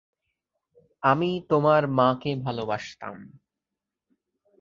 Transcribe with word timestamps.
আমি 1.03 1.29
তোমার 1.49 1.81
মাকে 1.89 2.31
ভালবাসতাম। 2.35 3.15